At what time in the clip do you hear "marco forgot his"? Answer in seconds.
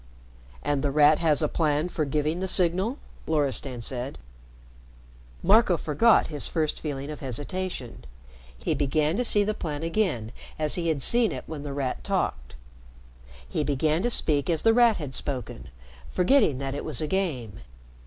5.43-6.47